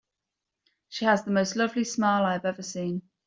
[0.89, 3.03] She has the most lovely smile I have ever seen.